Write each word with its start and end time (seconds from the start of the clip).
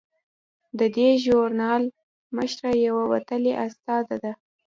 د 0.79 0.81
دې 0.95 1.09
ژورنال 1.23 1.83
مشره 2.37 2.71
یوه 2.87 3.03
وتلې 3.13 3.53
استاده 3.65 4.15
ده. 4.23 4.31